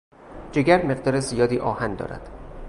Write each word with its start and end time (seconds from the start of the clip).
جگر 0.51 0.85
مقدار 0.85 1.19
زیادی 1.19 1.59
آهن 1.59 1.95
دارد. 1.95 2.29